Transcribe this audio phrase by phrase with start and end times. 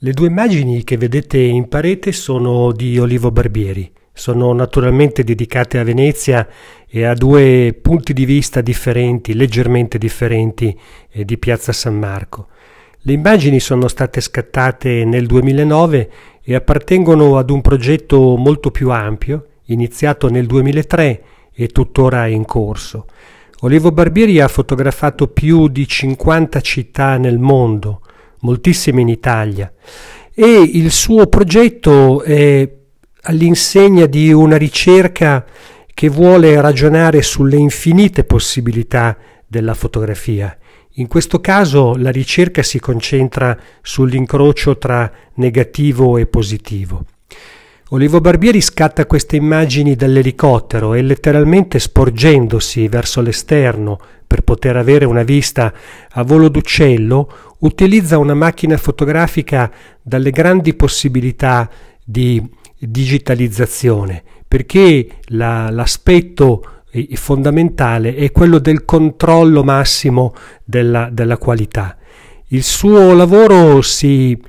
[0.00, 3.90] Le due immagini che vedete in parete sono di Olivo Barbieri.
[4.12, 6.46] Sono naturalmente dedicate a Venezia
[6.86, 10.78] e a due punti di vista differenti, leggermente differenti,
[11.10, 12.48] eh, di Piazza San Marco.
[12.98, 16.10] Le immagini sono state scattate nel 2009
[16.42, 21.22] e appartengono ad un progetto molto più ampio, iniziato nel 2003
[21.54, 23.06] e tuttora in corso.
[23.60, 28.02] Olivo Barbieri ha fotografato più di 50 città nel mondo,
[28.46, 29.72] moltissime in Italia,
[30.32, 32.70] e il suo progetto è
[33.22, 35.44] all'insegna di una ricerca
[35.92, 40.56] che vuole ragionare sulle infinite possibilità della fotografia.
[40.98, 47.04] In questo caso la ricerca si concentra sull'incrocio tra negativo e positivo.
[47.90, 55.22] Olivo Barbieri scatta queste immagini dall'elicottero e letteralmente sporgendosi verso l'esterno per poter avere una
[55.22, 55.72] vista
[56.10, 57.28] a volo d'uccello,
[57.60, 59.70] utilizza una macchina fotografica
[60.02, 61.68] dalle grandi possibilità
[62.04, 62.42] di
[62.78, 66.70] digitalizzazione, perché la, l'aspetto
[67.14, 70.34] fondamentale è quello del controllo massimo
[70.64, 71.96] della, della qualità.
[72.48, 74.40] Il suo lavoro si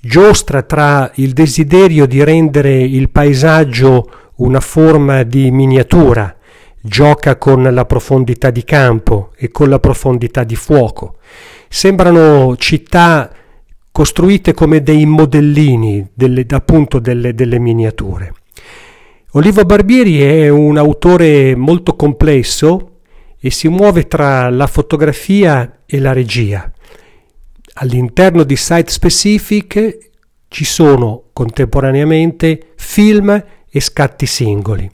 [0.00, 6.36] giostra tra il desiderio di rendere il paesaggio una forma di miniatura,
[6.86, 11.16] gioca con la profondità di campo e con la profondità di fuoco.
[11.66, 13.32] Sembrano città
[13.90, 18.34] costruite come dei modellini, delle, appunto delle, delle miniature.
[19.30, 22.98] Olivo Barbieri è un autore molto complesso
[23.40, 26.70] e si muove tra la fotografia e la regia.
[27.76, 30.10] All'interno di Site Specific
[30.48, 34.88] ci sono contemporaneamente film e scatti singoli.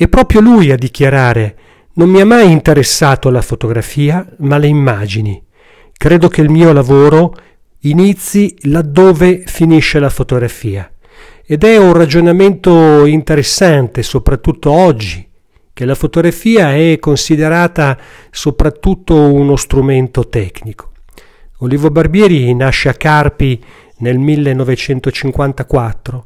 [0.00, 1.56] È proprio lui a dichiarare
[1.96, 5.44] non mi ha mai interessato la fotografia, ma le immagini.
[5.92, 7.34] Credo che il mio lavoro
[7.80, 10.90] inizi laddove finisce la fotografia.
[11.44, 15.28] Ed è un ragionamento interessante, soprattutto oggi,
[15.70, 17.98] che la fotografia è considerata
[18.30, 20.92] soprattutto uno strumento tecnico.
[21.58, 23.62] Olivo Barbieri nasce a Carpi
[23.98, 26.24] nel 1954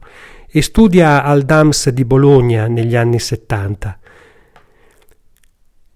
[0.57, 3.99] e studia al DAMS di Bologna negli anni 70.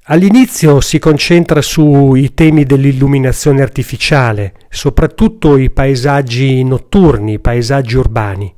[0.07, 8.53] All'inizio si concentra sui temi dell'illuminazione artificiale, soprattutto i paesaggi notturni, i paesaggi urbani,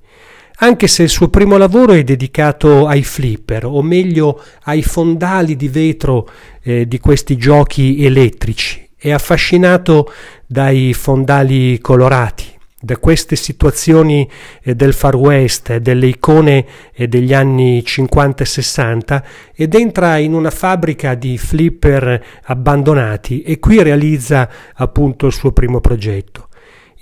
[0.60, 5.68] anche se il suo primo lavoro è dedicato ai flipper, o meglio ai fondali di
[5.68, 6.26] vetro
[6.62, 10.10] eh, di questi giochi elettrici è affascinato
[10.46, 12.49] dai fondali colorati,
[12.82, 14.28] da queste situazioni
[14.62, 16.64] eh, del Far West, delle icone
[16.94, 19.24] eh, degli anni 50 e 60
[19.54, 25.80] ed entra in una fabbrica di flipper abbandonati e qui realizza appunto il suo primo
[25.80, 26.48] progetto.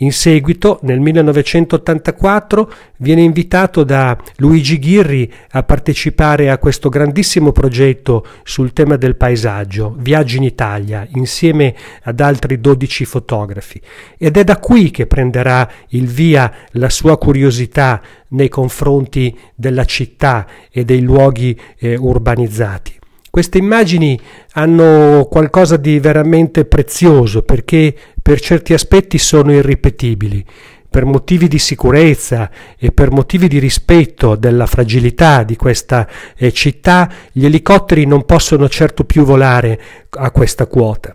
[0.01, 8.25] In seguito, nel 1984, viene invitato da Luigi Ghirri a partecipare a questo grandissimo progetto
[8.45, 13.81] sul tema del paesaggio, Viaggi in Italia, insieme ad altri 12 fotografi.
[14.17, 20.47] Ed è da qui che prenderà il via la sua curiosità nei confronti della città
[20.71, 22.98] e dei luoghi eh, urbanizzati.
[23.39, 24.19] Queste immagini
[24.55, 30.45] hanno qualcosa di veramente prezioso perché per certi aspetti sono irripetibili.
[30.91, 37.09] Per motivi di sicurezza e per motivi di rispetto della fragilità di questa eh, città,
[37.31, 41.15] gli elicotteri non possono certo più volare a questa quota.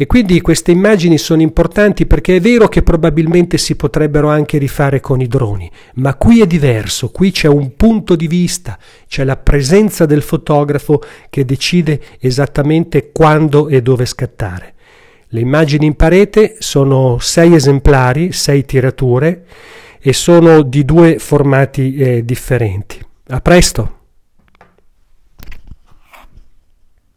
[0.00, 5.00] E quindi queste immagini sono importanti perché è vero che probabilmente si potrebbero anche rifare
[5.00, 9.36] con i droni, ma qui è diverso, qui c'è un punto di vista, c'è la
[9.36, 14.74] presenza del fotografo che decide esattamente quando e dove scattare.
[15.30, 19.46] Le immagini in parete sono sei esemplari, sei tirature
[20.00, 23.04] e sono di due formati eh, differenti.
[23.30, 23.97] A presto!